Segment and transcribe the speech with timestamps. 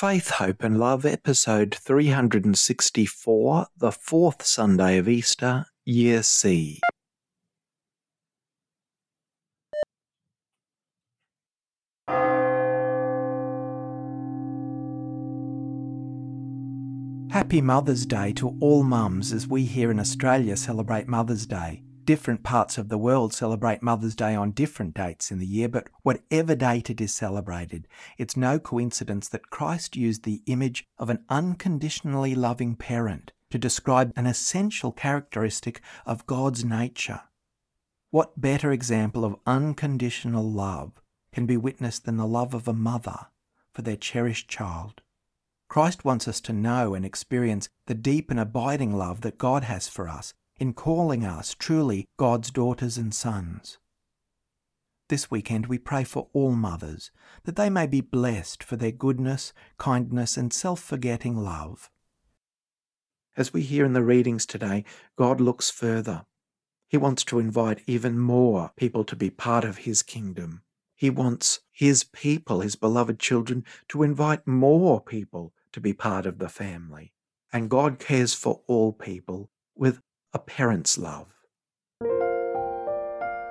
[0.00, 6.78] Faith, Hope and Love, episode 364, the fourth Sunday of Easter, Year C.
[17.32, 21.82] Happy Mother's Day to all mums as we here in Australia celebrate Mother's Day.
[22.08, 25.90] Different parts of the world celebrate Mother's Day on different dates in the year, but
[26.04, 27.86] whatever date it is celebrated,
[28.16, 34.14] it's no coincidence that Christ used the image of an unconditionally loving parent to describe
[34.16, 37.20] an essential characteristic of God's nature.
[38.08, 43.26] What better example of unconditional love can be witnessed than the love of a mother
[43.70, 45.02] for their cherished child?
[45.68, 49.88] Christ wants us to know and experience the deep and abiding love that God has
[49.88, 53.78] for us in calling us truly God's daughters and sons.
[55.08, 57.10] This weekend we pray for all mothers
[57.44, 61.88] that they may be blessed for their goodness, kindness, and self forgetting love.
[63.36, 64.84] As we hear in the readings today,
[65.16, 66.26] God looks further.
[66.88, 70.62] He wants to invite even more people to be part of His kingdom.
[70.94, 76.38] He wants His people, His beloved children, to invite more people to be part of
[76.38, 77.12] the family.
[77.52, 80.00] And God cares for all people with
[80.38, 81.26] a parent's love.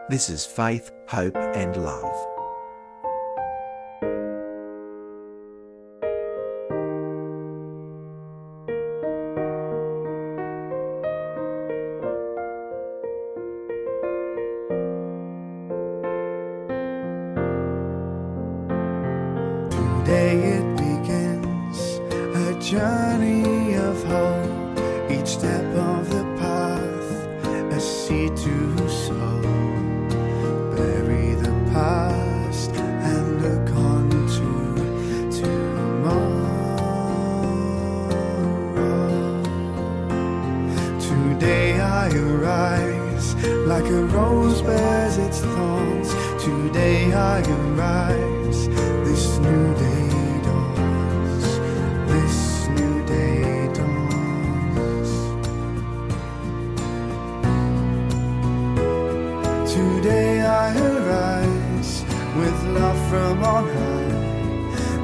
[0.09, 2.36] This is faith, hope, and love.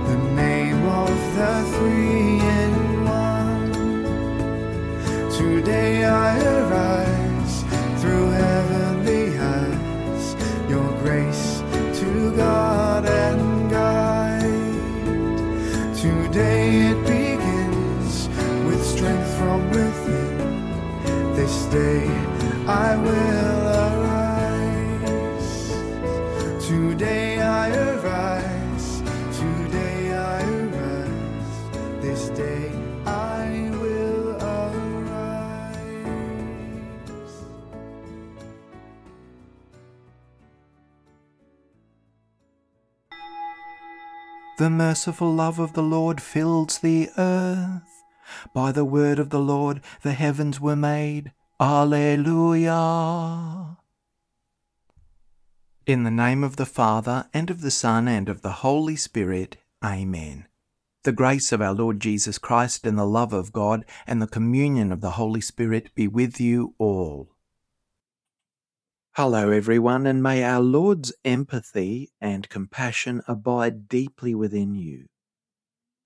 [0.06, 3.72] The name of the three in one.
[5.32, 7.64] Today I arise
[8.02, 10.36] through heavenly eyes.
[10.70, 11.64] Your grace
[12.00, 14.44] to God and guide.
[15.96, 18.28] Today it begins
[18.68, 20.38] with strength from within.
[21.36, 22.08] This day
[22.68, 23.53] I will
[44.64, 48.06] The merciful love of the Lord fills the earth.
[48.54, 51.34] By the word of the Lord the heavens were made.
[51.60, 52.72] Alleluia.
[55.86, 59.58] In the name of the Father, and of the Son, and of the Holy Spirit.
[59.84, 60.48] Amen.
[61.04, 64.94] The grace of our Lord Jesus Christ, and the love of God, and the communion
[64.94, 67.33] of the Holy Spirit be with you all.
[69.16, 75.06] Hello, everyone, and may our Lord's empathy and compassion abide deeply within you.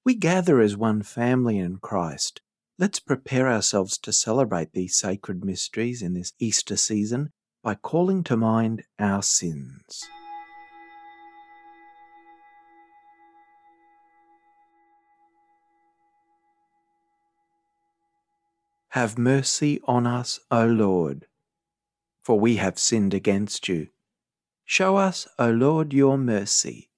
[0.03, 2.41] We gather as one family in Christ.
[2.77, 7.29] Let's prepare ourselves to celebrate these sacred mysteries in this Easter season
[7.63, 10.03] by calling to mind our sins.
[18.89, 21.26] Have mercy on us, O Lord,
[22.27, 23.87] for we have sinned against you.
[24.65, 26.89] Show us, O Lord, your mercy,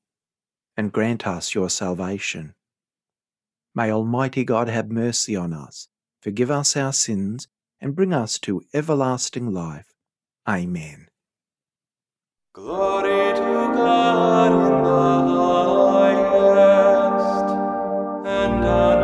[0.75, 2.55] and grant us your salvation.
[3.75, 5.87] May Almighty God have mercy on us,
[6.19, 7.47] forgive us our sins,
[7.79, 9.93] and bring us to everlasting life.
[10.47, 11.09] Amen.
[12.55, 15.11] Glory to God in the
[16.57, 17.51] highest,
[18.25, 18.98] and on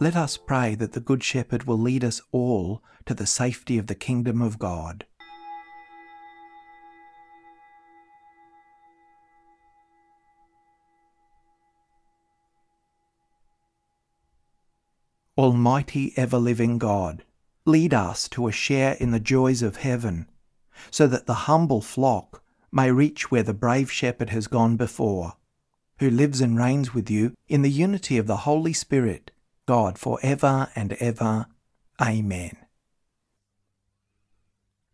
[0.00, 3.86] let us pray that the Good Shepherd will lead us all to the safety of
[3.86, 5.06] the kingdom of God.
[15.36, 17.24] Almighty ever living God,
[17.66, 20.28] lead us to a share in the joys of heaven,
[20.90, 25.34] so that the humble flock may reach where the brave shepherd has gone before,
[25.98, 29.32] who lives and reigns with you in the unity of the Holy Spirit,
[29.66, 31.46] God for ever and ever.
[32.00, 32.56] Amen.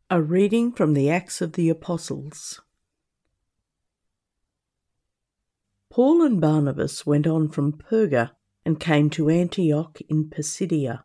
[0.08, 2.60] A reading from the Acts of the Apostles.
[5.90, 8.30] Paul and Barnabas went on from Perga
[8.64, 11.04] and came to Antioch in Pisidia.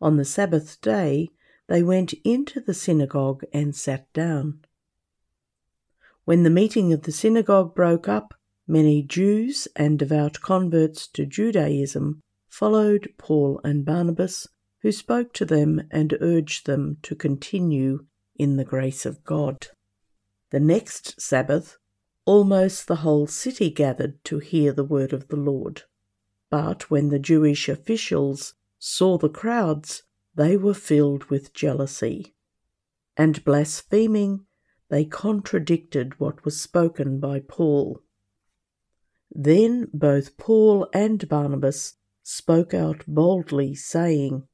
[0.00, 1.30] On the Sabbath day,
[1.66, 4.60] they went into the synagogue and sat down.
[6.24, 8.34] When the meeting of the synagogue broke up,
[8.68, 12.22] many Jews and devout converts to Judaism
[12.54, 14.46] followed Paul and Barnabas,
[14.82, 18.06] who spoke to them and urged them to continue
[18.36, 19.66] in the grace of God.
[20.50, 21.78] The next Sabbath,
[22.24, 25.82] almost the whole city gathered to hear the word of the Lord.
[26.48, 30.04] But when the Jewish officials saw the crowds,
[30.36, 32.36] they were filled with jealousy.
[33.16, 34.46] And blaspheming,
[34.90, 38.00] they contradicted what was spoken by Paul.
[39.28, 44.48] Then both Paul and Barnabas spoke out boldly, saying,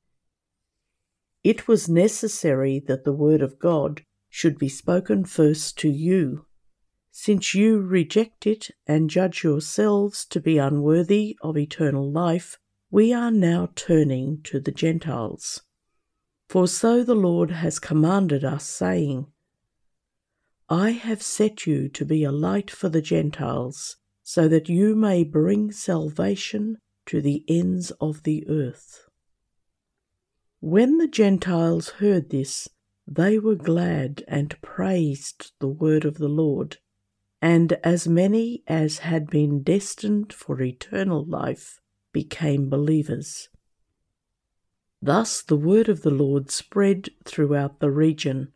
[1.43, 6.44] It was necessary that the word of God should be spoken first to you
[7.12, 12.58] since you reject it and judge yourselves to be unworthy of eternal life,
[12.90, 15.62] we are now turning to the Gentiles.
[16.49, 19.26] For so the Lord has commanded us, saying,
[20.69, 25.25] I have set you to be a light for the Gentiles, so that you may
[25.25, 29.08] bring salvation to the ends of the earth.
[30.61, 32.69] When the Gentiles heard this,
[33.06, 36.79] they were glad and praised the word of the Lord
[37.43, 41.81] and as many as had been destined for eternal life
[42.12, 43.49] became believers.
[45.00, 48.52] Thus the word of the Lord spread throughout the region.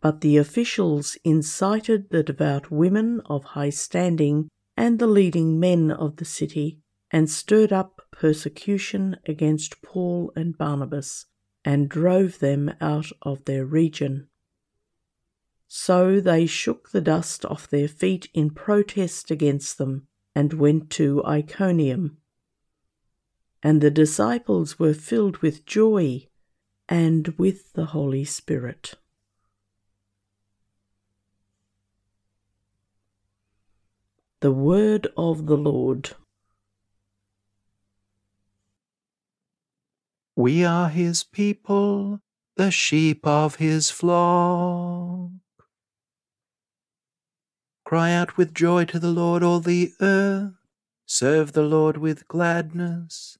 [0.00, 6.16] But the officials incited the devout women of high standing and the leading men of
[6.16, 6.79] the city,
[7.10, 11.26] and stirred up persecution against Paul and Barnabas,
[11.64, 14.28] and drove them out of their region.
[15.68, 21.24] So they shook the dust off their feet in protest against them and went to
[21.24, 22.16] Iconium.
[23.62, 26.28] And the disciples were filled with joy
[26.88, 28.94] and with the Holy Spirit.
[34.40, 36.10] The Word of the Lord.
[40.40, 42.22] We are his people,
[42.56, 45.32] the sheep of his flock.
[47.84, 50.54] Cry out with joy to the Lord, all the earth.
[51.04, 53.36] Serve the Lord with gladness.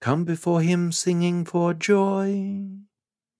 [0.00, 2.64] Come before him singing for joy.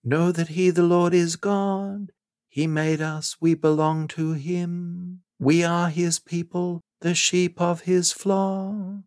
[0.05, 2.13] Know that he, the Lord, is God.
[2.47, 5.23] He made us, we belong to him.
[5.37, 9.03] We are his people, the sheep of his flock.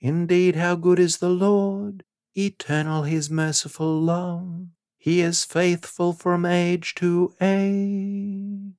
[0.00, 2.04] Indeed, how good is the Lord,
[2.36, 4.66] eternal his merciful love.
[4.96, 8.72] He is faithful from age to age.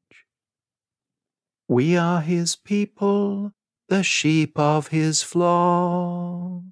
[1.67, 3.53] We are his people,
[3.89, 6.63] the sheep of his flock.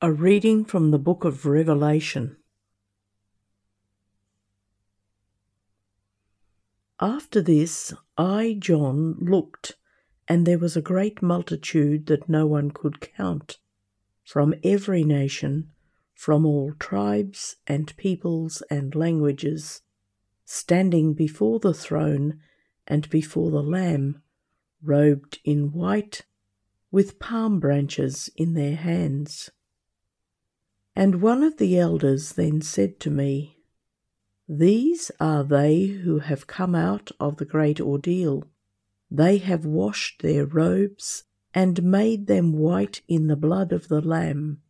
[0.00, 2.36] A reading from the book of Revelation.
[7.00, 9.76] After this, I, John, looked,
[10.26, 13.58] and there was a great multitude that no one could count,
[14.24, 15.70] from every nation
[16.18, 19.82] from all tribes and peoples and languages,
[20.44, 22.40] standing before the throne
[22.88, 24.20] and before the Lamb,
[24.82, 26.26] robed in white,
[26.90, 29.48] with palm branches in their hands.
[30.96, 33.57] And one of the elders then said to me,
[34.48, 38.44] These are they who have come out of the great ordeal.
[39.10, 44.62] They have washed their robes and made them white in the blood of the Lamb.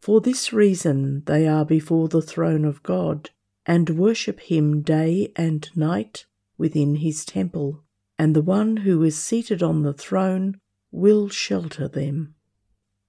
[0.00, 3.30] For this reason they are before the throne of God,
[3.64, 6.26] and worship him day and night
[6.58, 7.82] within his temple,
[8.18, 10.60] and the one who is seated on the throne
[10.90, 12.34] will shelter them.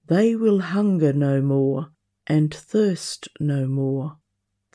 [0.06, 1.90] They will hunger no more,
[2.26, 4.16] and thirst no more.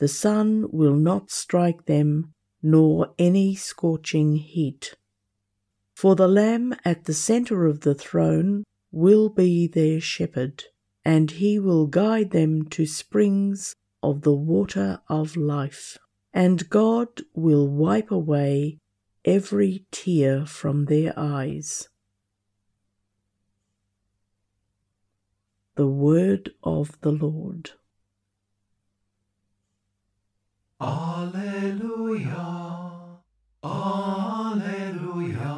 [0.02, 4.96] The sun will not strike them, nor any scorching heat.
[5.94, 10.64] For the Lamb at the centre of the throne will be their shepherd,
[11.04, 15.98] and he will guide them to springs of the water of life.
[16.34, 18.78] And God will wipe away
[19.24, 21.88] every tear from their eyes.
[25.76, 27.70] The Word of the Lord.
[30.82, 32.44] Alleluia.
[33.62, 35.54] Alleluia.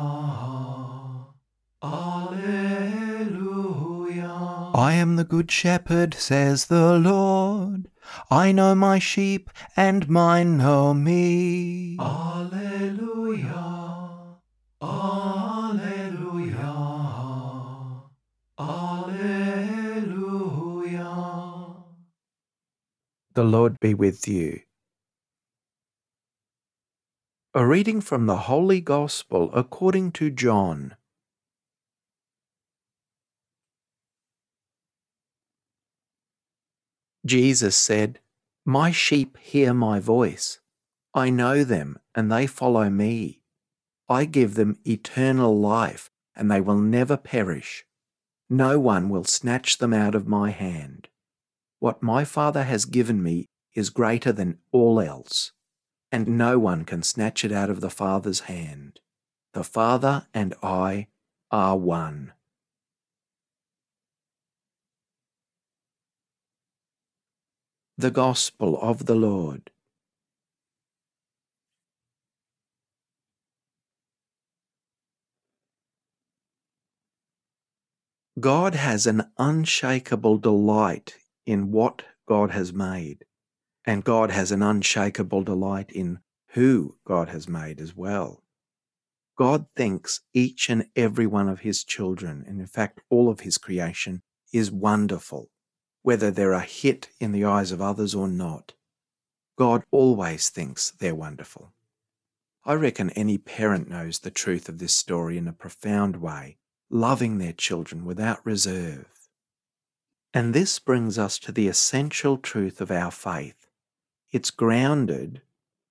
[1.82, 2.74] Alleluia.
[4.74, 7.88] I am the good shepherd, says the Lord.
[8.30, 11.96] I know my sheep, and mine know me.
[11.98, 13.64] Alleluia.
[14.82, 16.74] Alleluia.
[18.58, 19.94] Alleluia.
[23.32, 24.60] The Lord be with you.
[27.56, 30.96] A reading from the Holy Gospel according to John.
[37.24, 38.18] Jesus said,
[38.64, 40.58] My sheep hear my voice.
[41.14, 43.40] I know them, and they follow me.
[44.08, 47.84] I give them eternal life, and they will never perish.
[48.50, 51.06] No one will snatch them out of my hand.
[51.78, 53.46] What my Father has given me
[53.76, 55.52] is greater than all else,
[56.14, 59.00] and no one can snatch it out of the Father's hand.
[59.52, 61.08] The Father and I
[61.50, 62.32] are one.
[67.98, 69.72] The Gospel of the Lord.
[78.38, 83.24] God has an unshakable delight in what God has made,
[83.84, 88.42] and God has an unshakable delight in who God has made as well.
[89.36, 93.58] God thinks each and every one of his children, and in fact all of his
[93.58, 94.22] creation,
[94.52, 95.50] is wonderful,
[96.02, 98.74] whether they're a hit in the eyes of others or not.
[99.56, 101.72] God always thinks they're wonderful.
[102.64, 106.56] I reckon any parent knows the truth of this story in a profound way
[106.90, 109.28] loving their children without reserve.
[110.32, 113.63] And this brings us to the essential truth of our faith.
[114.34, 115.42] It's grounded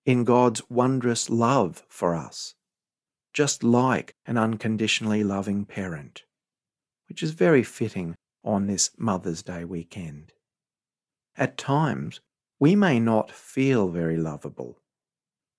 [0.05, 2.55] in God's wondrous love for us,
[3.31, 6.25] just like an unconditionally loving parent,
[7.07, 10.33] which is very fitting on this Mother's Day weekend.
[11.37, 12.19] At times,
[12.59, 14.77] we may not feel very lovable.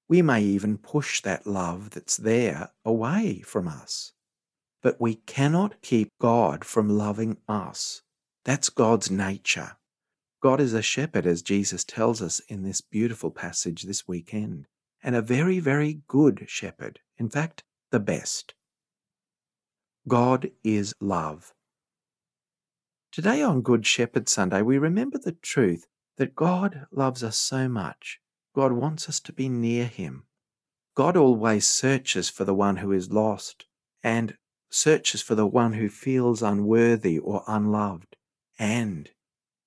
[0.07, 4.13] We may even push that love that's there away from us.
[4.83, 8.03] But we cannot keep God from loving us.
[8.45, 9.79] That's God's nature.
[10.45, 14.67] God is a shepherd, as Jesus tells us in this beautiful passage this weekend,
[15.03, 17.01] and a very, very good shepherd.
[17.17, 18.53] In fact, the best.
[20.07, 21.55] God is love.
[23.11, 25.87] Today on Good Shepherd Sunday, we remember the truth
[26.19, 28.21] that God loves us so much.
[28.55, 30.25] God wants us to be near Him.
[30.95, 33.65] God always searches for the one who is lost,
[34.03, 34.37] and
[34.69, 38.17] searches for the one who feels unworthy or unloved,
[38.59, 39.09] and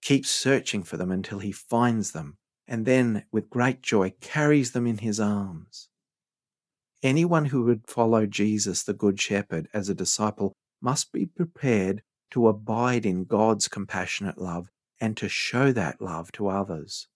[0.08, 4.88] keeps searching for them until he finds them, and then, with great joy, carries them
[4.88, 5.90] in his arms.
[7.04, 12.48] Anyone who would follow Jesus, the Good Shepherd, as a disciple must be prepared to
[12.48, 14.70] abide in God's compassionate love
[15.02, 17.10] and to show that love to others.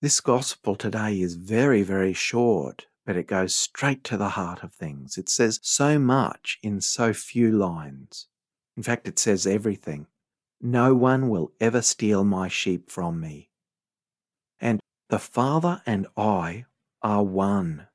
[0.00, 4.72] This gospel today is very, very short, but it goes straight to the heart of
[4.72, 5.18] things.
[5.18, 8.26] It says so much in so few lines.
[8.74, 10.06] In fact, it says everything.
[10.60, 13.50] No one will ever steal my sheep from me.
[14.60, 16.64] And the Father and I
[17.02, 17.88] are one.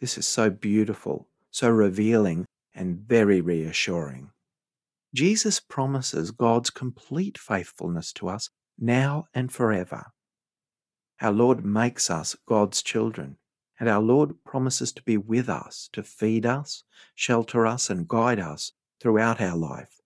[0.00, 4.30] This is so beautiful, so revealing, and very reassuring.
[5.14, 8.48] Jesus promises God's complete faithfulness to us
[8.78, 10.12] now and forever.
[11.20, 13.36] Our Lord makes us God's children,
[13.78, 16.84] and our Lord promises to be with us, to feed us,
[17.14, 19.99] shelter us, and guide us throughout our life,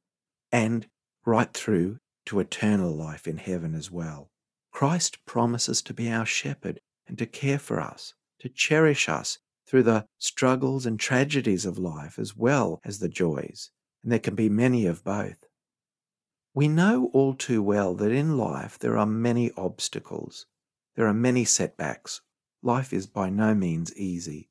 [0.54, 0.86] and
[1.26, 4.30] right through to eternal life in heaven as well.
[4.70, 9.82] Christ promises to be our shepherd and to care for us, to cherish us through
[9.82, 13.72] the struggles and tragedies of life as well as the joys,
[14.04, 15.44] and there can be many of both.
[16.54, 20.46] We know all too well that in life there are many obstacles,
[20.94, 22.20] there are many setbacks.
[22.62, 24.50] Life is by no means easy.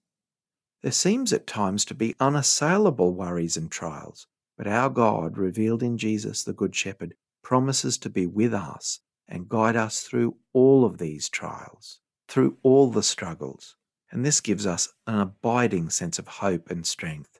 [0.81, 5.97] There seems at times to be unassailable worries and trials, but our God, revealed in
[5.97, 10.97] Jesus the Good Shepherd, promises to be with us and guide us through all of
[10.97, 13.75] these trials, through all the struggles,
[14.11, 17.39] and this gives us an abiding sense of hope and strength.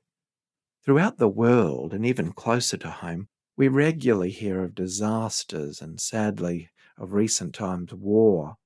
[0.84, 6.70] Throughout the world, and even closer to home, we regularly hear of disasters and sadly,
[6.98, 8.58] of recent times, war.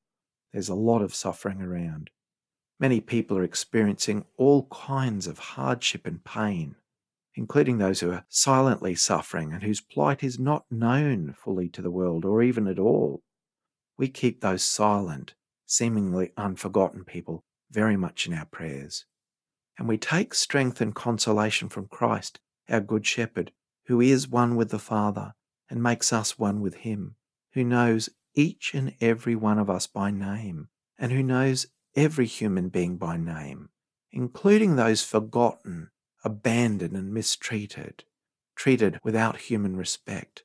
[0.53, 2.09] There's a lot of suffering around.
[2.79, 6.75] Many people are experiencing all kinds of hardship and pain,
[7.37, 11.91] including those who are silently suffering and whose plight is not known fully to the
[11.91, 13.21] world or even at all.
[13.95, 15.35] We keep those silent,
[15.67, 19.05] seemingly unforgotten people very much in our prayers.
[19.77, 23.51] And we take strength and consolation from Christ, our Good Shepherd,
[23.85, 25.33] who is one with the Father
[25.69, 27.17] and makes us one with Him,
[27.53, 32.69] who knows each and every one of us by name, and who knows every human
[32.69, 33.69] being by name,
[34.11, 35.91] including those forgotten,
[36.27, 38.03] abandoned, and mistreated,
[38.53, 40.43] treated without human respect.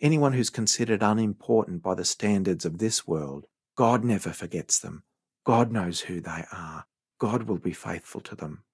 [0.00, 5.04] Anyone who's considered unimportant by the standards of this world, God never forgets them.
[5.46, 6.84] God knows who they are.
[7.18, 8.64] God will be faithful to them.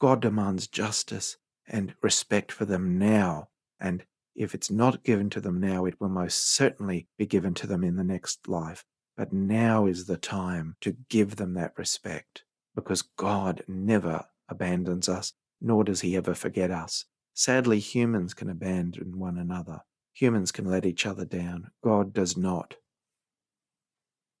[0.00, 3.48] God demands justice and respect for them now.
[3.78, 7.66] And if it's not given to them now, it will most certainly be given to
[7.66, 8.86] them in the next life.
[9.14, 12.44] But now is the time to give them that respect
[12.74, 17.04] because God never abandons us, nor does he ever forget us.
[17.34, 19.82] Sadly, humans can abandon one another.
[20.12, 21.70] Humans can let each other down.
[21.82, 22.76] God does not.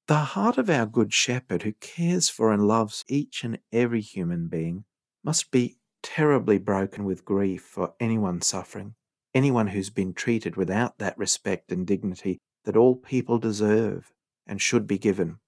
[0.08, 4.48] The heart of our Good Shepherd, who cares for and loves each and every human
[4.48, 4.84] being,
[5.22, 8.94] must be terribly broken with grief for anyone suffering,
[9.34, 14.12] anyone who's been treated without that respect and dignity that all people deserve
[14.46, 15.38] and should be given.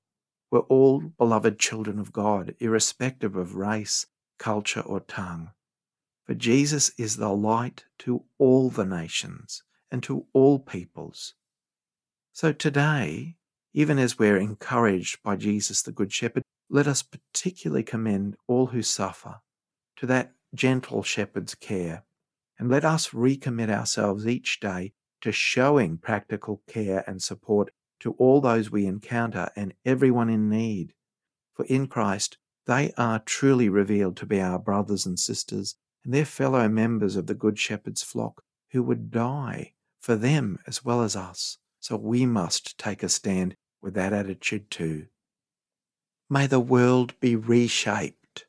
[0.50, 4.06] We're all beloved children of God, irrespective of race,
[4.38, 5.50] culture, or tongue.
[6.31, 11.35] For Jesus is the light to all the nations and to all peoples.
[12.33, 13.35] So today,
[13.73, 18.81] even as we're encouraged by Jesus the Good Shepherd, let us particularly commend all who
[18.81, 19.40] suffer
[19.97, 22.05] to that gentle shepherd's care,
[22.61, 28.40] and let us recommit ourselves each day to showing practical care and support to all
[28.40, 30.95] those we encounter and everyone in need.
[31.55, 36.25] For in Christ, they are truly revealed to be our brothers and sisters and their
[36.25, 41.17] fellow members of the Good Shepherd's flock who would die for them as well as
[41.17, 41.59] us.
[41.79, 45.07] So we must take a stand with that attitude too.
[46.29, 48.47] May the world be reshaped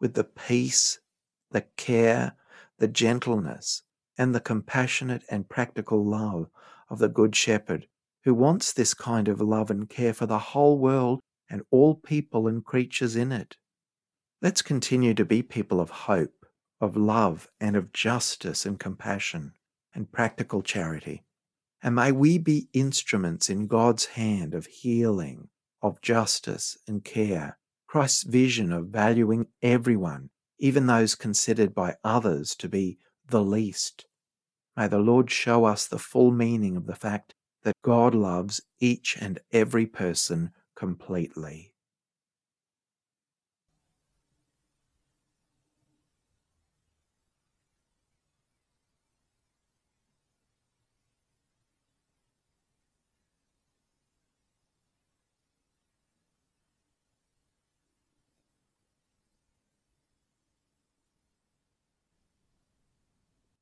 [0.00, 0.98] with the peace,
[1.50, 2.32] the care,
[2.78, 3.82] the gentleness,
[4.18, 6.48] and the compassionate and practical love
[6.88, 7.86] of the Good Shepherd,
[8.24, 12.46] who wants this kind of love and care for the whole world and all people
[12.48, 13.56] and creatures in it.
[14.42, 16.39] Let's continue to be people of hope,
[16.80, 19.52] of love, and of justice and compassion
[19.94, 21.24] and practical charity.
[21.82, 25.48] And may we be instruments in God's hand of healing,
[25.82, 32.68] of justice and care, Christ's vision of valuing everyone, even those considered by others to
[32.68, 34.06] be the least.
[34.76, 39.16] May the Lord show us the full meaning of the fact that God loves each
[39.20, 41.69] and every person completely.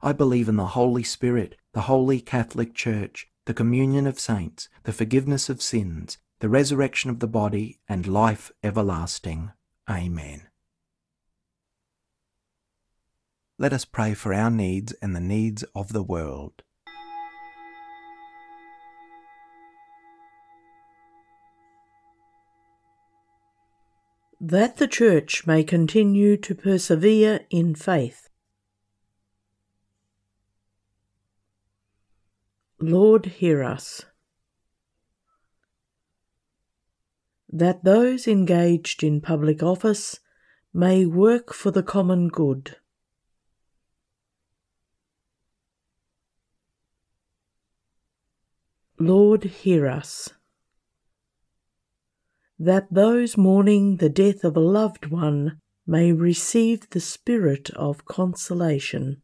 [0.00, 4.92] I believe in the Holy Spirit, the Holy Catholic Church, the communion of saints, the
[4.92, 9.50] forgiveness of sins, the resurrection of the body, and life everlasting.
[9.90, 10.42] Amen.
[13.58, 16.62] Let us pray for our needs and the needs of the world.
[24.40, 28.27] That the Church may continue to persevere in faith
[32.80, 34.04] Lord, hear us.
[37.48, 40.20] That those engaged in public office
[40.72, 42.76] may work for the common good.
[49.00, 50.30] Lord, hear us.
[52.60, 59.22] That those mourning the death of a loved one may receive the spirit of consolation.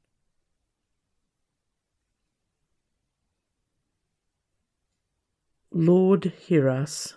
[5.77, 7.15] Lord, hear us.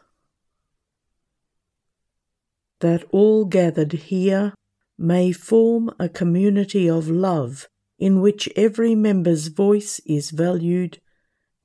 [2.79, 4.55] That all gathered here
[4.97, 10.99] may form a community of love in which every member's voice is valued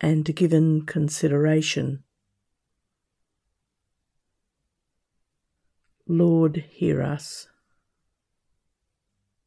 [0.03, 2.05] and given consideration.
[6.07, 7.49] Lord, hear us.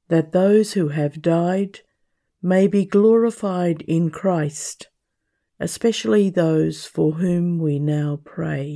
[0.07, 1.81] That those who have died
[2.41, 4.87] may be glorified in Christ,
[5.59, 8.75] especially those for whom we now pray.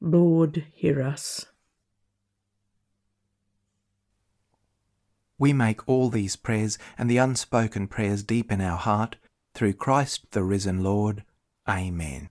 [0.00, 1.46] Lord, hear us.
[5.38, 9.16] We make all these prayers and the unspoken prayers deep in our heart
[9.54, 11.24] through Christ the risen Lord.
[11.68, 12.30] Amen.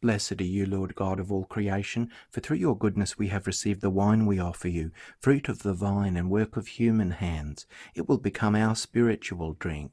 [0.00, 3.80] Blessed are you, Lord God of all creation, for through your goodness we have received
[3.80, 7.66] the wine we offer you, fruit of the vine and work of human hands.
[7.96, 9.90] It will become our spiritual drink.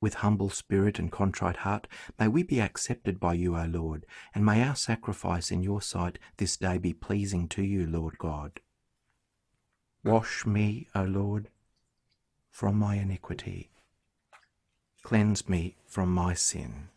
[0.00, 1.86] With humble spirit and contrite heart,
[2.18, 6.18] may we be accepted by you, O Lord, and may our sacrifice in your sight
[6.38, 8.58] this day be pleasing to you, Lord God.
[10.02, 11.50] Wash me, O Lord,
[12.50, 13.70] from my iniquity.
[15.02, 16.88] Cleanse me from my sin.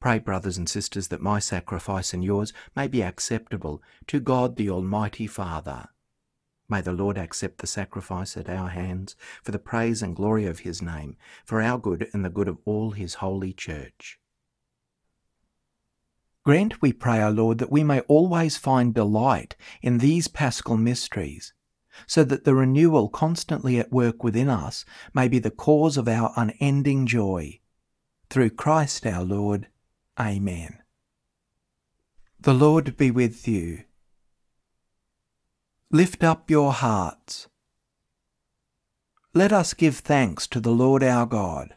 [0.00, 4.68] Pray, brothers and sisters, that my sacrifice and yours may be acceptable to God the
[4.68, 5.88] Almighty Father.
[6.68, 10.60] May the Lord accept the sacrifice at our hands for the praise and glory of
[10.60, 14.18] his name, for our good and the good of all his holy church.
[16.44, 21.54] Grant, we pray, O Lord, that we may always find delight in these paschal mysteries,
[22.06, 26.32] so that the renewal constantly at work within us may be the cause of our
[26.36, 27.60] unending joy.
[28.30, 29.68] Through Christ our Lord.
[30.18, 30.78] Amen.
[32.40, 33.84] The Lord be with you.
[35.90, 37.48] Lift up your hearts.
[39.32, 41.74] Let us give thanks to the Lord our God.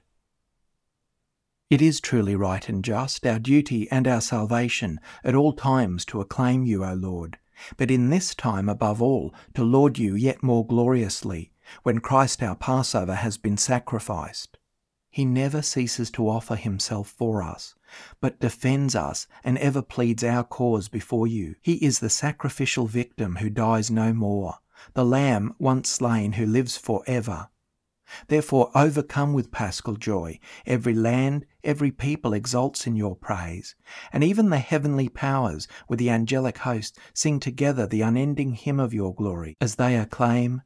[1.70, 6.22] It is truly right and just, our duty and our salvation, at all times to
[6.22, 7.38] acclaim you, O Lord,
[7.78, 11.52] but in this time above all to laud you yet more gloriously,
[11.84, 14.58] when Christ our Passover has been sacrificed.
[15.10, 17.76] He never ceases to offer himself for us,
[18.22, 21.56] but defends us and ever pleads our cause before you.
[21.62, 24.60] He is the sacrificial victim who dies no more,
[24.94, 27.50] the Lamb once slain who lives for ever.
[28.28, 33.76] Therefore, overcome with paschal joy, every land, every people exults in your praise,
[34.12, 38.94] and even the heavenly powers with the angelic host sing together the unending hymn of
[38.94, 40.64] your glory, as they acclaim,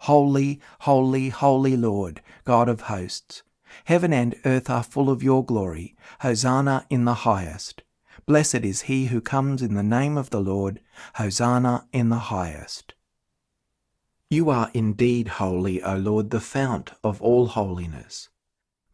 [0.00, 3.42] Holy, holy, holy Lord, God of hosts,
[3.84, 5.96] heaven and earth are full of your glory.
[6.20, 7.82] Hosanna in the highest.
[8.26, 10.80] Blessed is he who comes in the name of the Lord.
[11.14, 12.94] Hosanna in the highest.
[14.30, 18.28] You are indeed holy, O Lord, the fount of all holiness.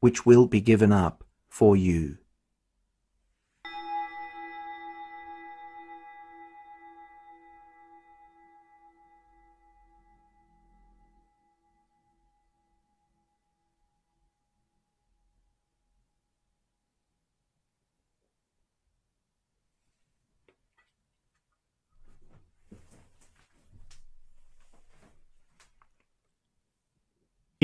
[0.00, 2.18] which will be given up for you.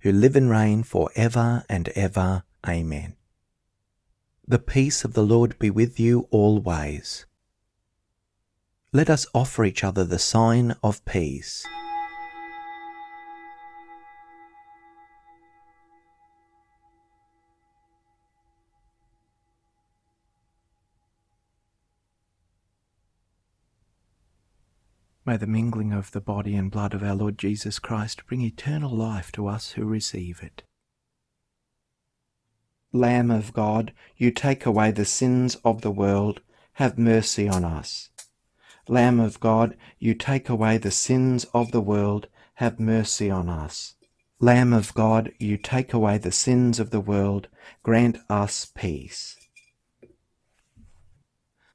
[0.00, 2.44] who live and reign for ever and ever.
[2.66, 3.16] Amen.
[4.46, 7.26] The peace of the Lord be with you always.
[8.92, 11.64] Let us offer each other the sign of peace.
[25.26, 28.90] May the mingling of the body and blood of our Lord Jesus Christ bring eternal
[28.90, 30.62] life to us who receive it.
[32.92, 36.40] Lamb of God, you take away the sins of the world,
[36.74, 38.08] have mercy on us.
[38.88, 43.94] Lamb of God, you take away the sins of the world, have mercy on us.
[44.40, 47.48] Lamb of God, you take away the sins of the world,
[47.82, 49.36] grant us peace.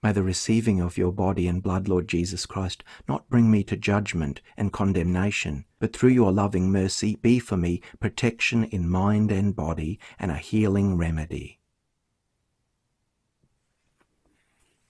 [0.05, 3.75] May the receiving of your body and blood, Lord Jesus Christ, not bring me to
[3.75, 9.55] judgment and condemnation, but through your loving mercy be for me protection in mind and
[9.55, 11.59] body and a healing remedy.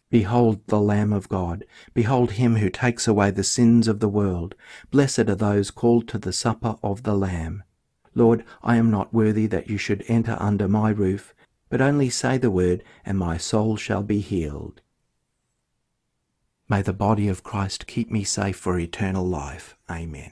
[0.09, 1.63] Behold the Lamb of God.
[1.93, 4.53] Behold him who takes away the sins of the world.
[4.91, 7.63] Blessed are those called to the supper of the Lamb.
[8.15, 11.33] Lord, I am not worthy that you should enter under my roof,
[11.69, 14.81] but only say the word, and my soul shall be healed.
[16.67, 19.75] May the body of Christ keep me safe for eternal life.
[19.89, 20.31] Amen.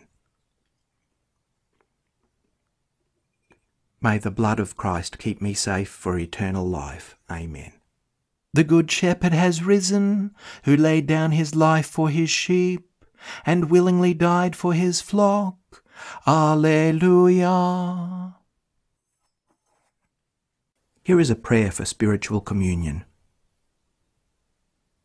[4.02, 7.18] May the blood of Christ keep me safe for eternal life.
[7.32, 7.74] Amen.
[8.54, 12.90] The Good Shepherd has risen, who laid down his life for his sheep.
[13.46, 15.84] and willingly died for his flock.
[16.28, 17.46] Alleluia.
[21.04, 23.06] Here is a prayer for spiritual communion.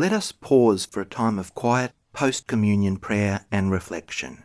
[0.00, 4.44] Let us pause for a time of quiet post communion prayer and reflection.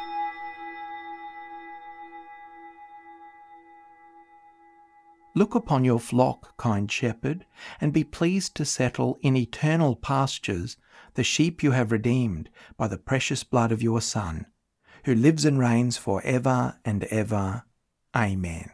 [5.33, 7.45] Look upon your flock, kind shepherd,
[7.79, 10.75] and be pleased to settle in eternal pastures
[11.13, 14.45] the sheep you have redeemed by the precious blood of your Son,
[15.05, 17.63] who lives and reigns for ever and ever.
[18.15, 18.71] Amen.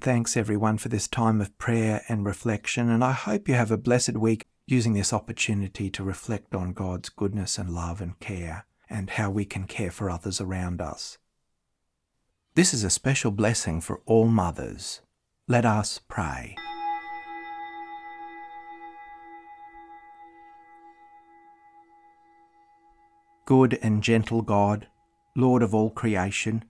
[0.00, 3.78] Thanks everyone for this time of prayer and reflection, and I hope you have a
[3.78, 9.10] blessed week using this opportunity to reflect on God's goodness and love and care, and
[9.10, 11.18] how we can care for others around us.
[12.56, 15.00] This is a special blessing for all mothers.
[15.48, 16.54] Let us pray.
[23.44, 24.86] Good and gentle God,
[25.34, 26.64] Lord of all creation,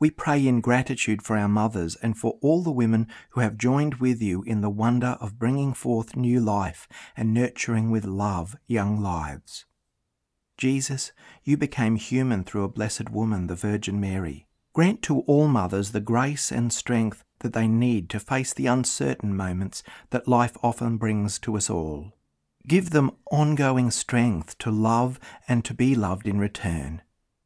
[0.00, 3.94] we pray in gratitude for our mothers and for all the women who have joined
[4.00, 9.00] with you in the wonder of bringing forth new life and nurturing with love young
[9.00, 9.64] lives.
[10.58, 11.12] Jesus,
[11.44, 14.48] you became human through a blessed woman, the Virgin Mary.
[14.74, 19.36] Grant to all mothers the grace and strength that they need to face the uncertain
[19.36, 22.12] moments that life often brings to us all.
[22.66, 27.02] Give them ongoing strength to love and to be loved in return.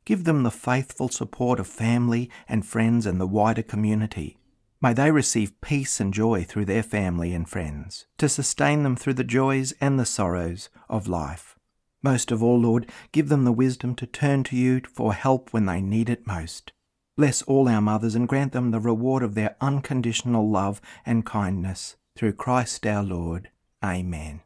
[0.06, 4.38] Give them the faithful support of family and friends and the wider community.
[4.80, 9.14] May they receive peace and joy through their family and friends, to sustain them through
[9.14, 11.58] the joys and the sorrows of life.
[12.02, 15.66] Most of all, Lord, give them the wisdom to turn to you for help when
[15.66, 16.72] they need it most.
[17.18, 21.96] Bless all our mothers and grant them the reward of their unconditional love and kindness.
[22.16, 23.50] Through Christ our Lord.
[23.84, 24.40] Amen.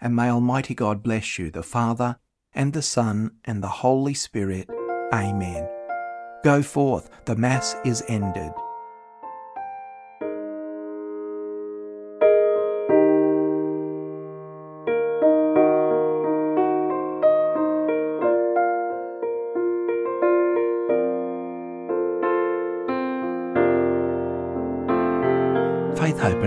[0.00, 2.18] And may Almighty God bless you, the Father,
[2.52, 4.68] and the Son, and the Holy Spirit.
[5.12, 5.68] Amen.
[6.42, 8.52] Go forth, the Mass is ended.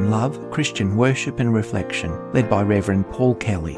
[0.10, 3.78] Love, Christian Worship and Reflection, led by Reverend Paul Kelly.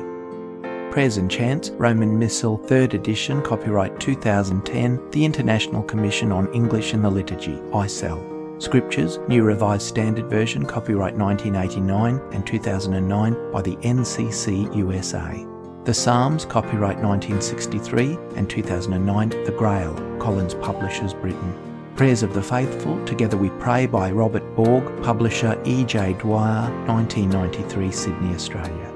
[0.91, 7.01] Prayers and Chants, Roman Missal, 3rd edition, copyright 2010, the International Commission on English in
[7.01, 8.61] the Liturgy, ICEL.
[8.61, 15.47] Scriptures, New Revised Standard Version, copyright 1989 and 2009 by the NCC USA.
[15.84, 21.70] The Psalms, copyright 1963 and 2009, The Grail, Collins Publishers, Britain.
[21.96, 26.14] Prayers of the Faithful, Together We Pray by Robert Borg, publisher E.J.
[26.14, 28.88] Dwyer, 1993, Sydney, Australia.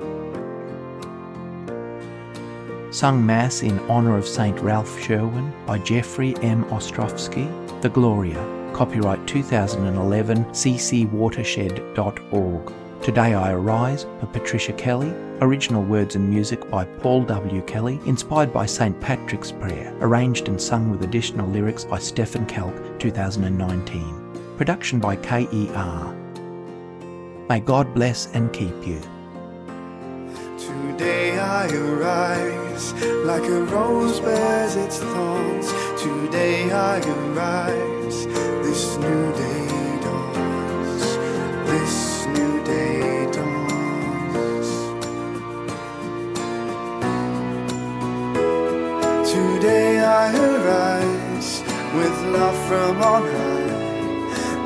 [2.92, 4.58] Sung Mass in honour of St.
[4.62, 6.64] Ralph Sherwin by Jeffrey M.
[6.66, 7.50] Ostrowski,
[7.82, 12.74] The Gloria, copyright 2011, ccwatershed.org.
[13.04, 17.62] Today I Arise by Patricia Kelly, original words and music by Paul W.
[17.64, 19.00] Kelly, inspired by St.
[19.02, 24.56] Patrick's Prayer, arranged and sung with additional lyrics by Stephen Kalk, 2019.
[24.58, 26.16] Production by KER.
[27.50, 29.00] May God bless and keep you.
[30.58, 32.94] Today I arise
[33.26, 35.72] like a rose bears its thorns.
[36.02, 38.26] Today I arise.
[38.64, 41.04] This new day dawns.
[41.70, 43.05] This new day
[50.28, 51.62] I arise
[51.94, 53.74] with love from on high.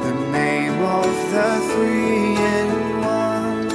[0.05, 2.69] The name of the three in
[3.01, 3.67] one.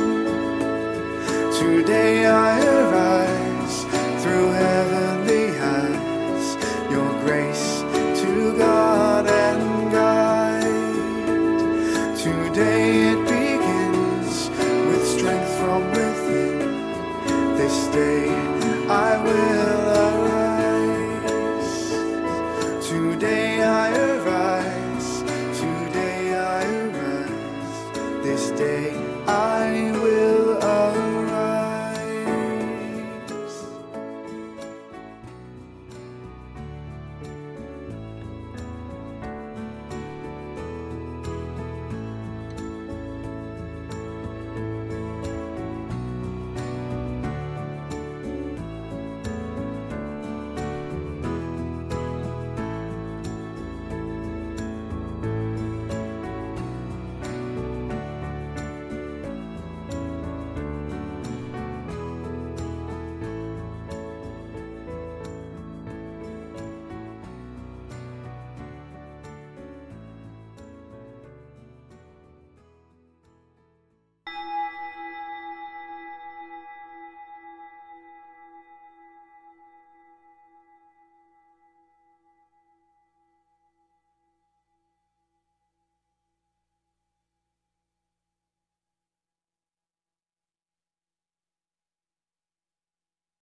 [1.53, 3.77] Today I arise
[4.23, 5.24] through heavenly